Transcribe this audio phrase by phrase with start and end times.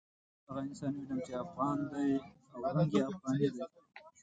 [0.47, 2.09] هغه انسان وینم چې افغان دی
[2.51, 3.63] او رنګ یې افغاني دی.